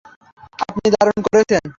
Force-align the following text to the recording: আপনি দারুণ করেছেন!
আপনি 0.63 0.87
দারুণ 0.95 1.17
করেছেন! 1.27 1.63